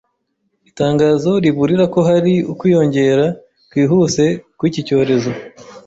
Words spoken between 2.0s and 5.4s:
hari ukwiyongera kwihuse kw'iki cyorezo